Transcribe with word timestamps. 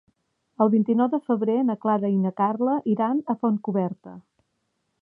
El 0.63 0.69
vint-i-nou 0.75 1.09
de 1.11 1.19
febrer 1.27 1.57
na 1.67 1.75
Clara 1.83 2.11
i 2.15 2.17
na 2.25 2.33
Carla 2.43 2.79
iran 2.95 3.21
a 3.35 3.39
Fontcoberta. 3.45 4.19